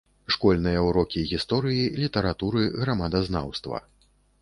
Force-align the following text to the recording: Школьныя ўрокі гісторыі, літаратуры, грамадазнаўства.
Школьныя 0.35 0.79
ўрокі 0.85 1.23
гісторыі, 1.33 1.85
літаратуры, 2.01 2.67
грамадазнаўства. 2.83 3.87